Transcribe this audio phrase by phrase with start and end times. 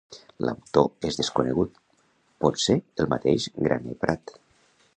[0.47, 1.75] L'autor és desconegut,
[2.45, 4.35] potser el mateix Graner Prat.